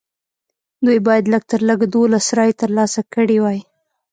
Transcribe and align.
دوی 0.85 0.99
باید 1.07 1.25
لږ 1.33 1.43
تر 1.51 1.61
لږه 1.69 1.85
دولس 1.95 2.25
رایې 2.37 2.53
ترلاسه 2.61 3.01
کړې 3.13 3.37
وای. 3.43 3.59